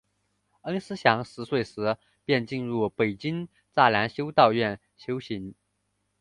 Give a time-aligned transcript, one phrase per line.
[0.63, 1.95] 师恩祥十岁时
[2.25, 5.53] 便进入北京栅栏修道院修行。